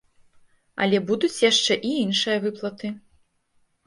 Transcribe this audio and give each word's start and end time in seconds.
Але 0.85 1.01
будуць 1.09 1.43
яшчэ 1.49 1.73
і 1.89 1.91
іншыя 2.05 2.37
выплаты. 2.47 2.87